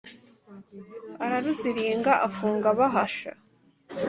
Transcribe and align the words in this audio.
Araruziringa 1.23 2.11
afunga 2.27 2.69
bahasha, 2.79 3.31